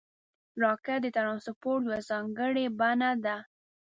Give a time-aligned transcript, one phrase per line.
[0.61, 3.37] راکټ د ترانسپورټ یوه ځانګړې بڼه ده